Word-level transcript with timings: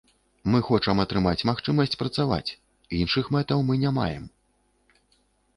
Мы 0.53 0.59
хочам 0.67 1.01
атрымаць 1.03 1.45
магчымасць 1.49 1.99
працаваць, 2.03 2.55
іншых 3.01 3.29
мэтаў 3.37 3.63
мы 3.69 3.73
не 3.85 3.93
маем. 3.99 4.29